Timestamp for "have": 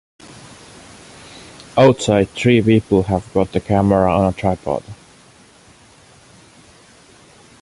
3.03-3.31